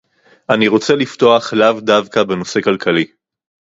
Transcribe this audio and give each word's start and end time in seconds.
אני 0.49 0.67
רוצה 0.67 0.95
לפתוח 0.95 1.53
לאו 1.53 1.79
דווקא 1.79 2.23
בנושא 2.23 2.61
כלכלי 2.61 3.05